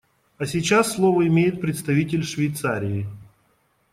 А 0.39 0.47
сейчас 0.47 0.93
слово 0.95 1.27
имеет 1.27 1.61
представитель 1.61 2.23
Швейцарии. 2.23 3.07